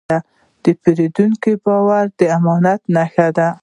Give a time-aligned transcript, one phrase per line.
[0.63, 3.47] د پیرودونکي باور د امانت نښه ده.